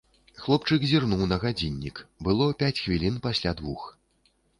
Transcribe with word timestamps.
Хлопчык 0.43 0.85
зірнуў 0.91 1.19
на 1.31 1.37
гадзіннік, 1.43 2.01
было 2.29 2.47
пяць 2.63 2.79
хвілін 2.85 3.21
пасля 3.27 3.53
двух. 3.61 3.85